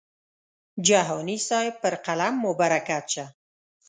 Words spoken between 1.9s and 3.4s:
قلم مو برکت شه.